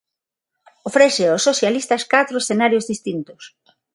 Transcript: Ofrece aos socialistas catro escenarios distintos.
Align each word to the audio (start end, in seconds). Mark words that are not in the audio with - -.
Ofrece 0.89 1.23
aos 1.27 1.45
socialistas 1.49 2.03
catro 2.13 2.35
escenarios 2.43 2.87
distintos. 2.91 3.41